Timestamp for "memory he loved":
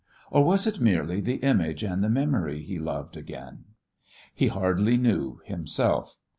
2.09-3.15